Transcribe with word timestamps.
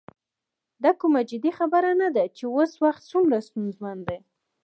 دا 0.83 0.91
کومه 1.01 1.21
جدي 1.29 1.51
خبره 1.59 1.91
نه 2.01 2.09
ده 2.15 2.23
چې 2.37 2.43
اوس 2.55 2.71
وخت 2.83 3.01
څومره 3.11 3.37
ستونزمن 3.47 3.97
دی. 4.07 4.19